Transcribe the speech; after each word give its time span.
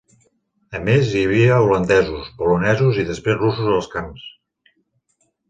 A 0.77 0.79
més, 0.85 1.11
hi 1.11 1.21
havia 1.25 1.59
holandesos, 1.65 2.31
polonesos 2.39 2.99
i 3.03 3.07
després 3.11 3.39
russos 3.43 3.71
als 3.77 3.93
camps. 3.95 4.27